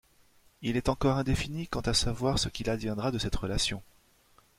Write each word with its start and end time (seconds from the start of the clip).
Il 0.63 0.77
est 0.77 0.89
encore 0.89 1.17
indéfini 1.17 1.67
quant 1.67 1.81
à 1.81 1.93
savoir 1.93 2.39
ce 2.39 2.49
qu'il 2.49 2.71
adviendra 2.71 3.11
de 3.11 3.19
cette 3.19 3.35
relation. 3.35 3.83